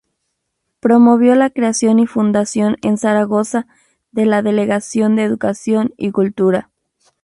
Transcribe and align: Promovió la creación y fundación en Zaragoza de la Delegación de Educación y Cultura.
Promovió 0.79 1.35
la 1.35 1.51
creación 1.51 1.99
y 1.99 2.07
fundación 2.07 2.75
en 2.81 2.97
Zaragoza 2.97 3.67
de 4.11 4.25
la 4.25 4.41
Delegación 4.41 5.15
de 5.15 5.21
Educación 5.25 5.93
y 5.95 6.09
Cultura. 6.09 6.71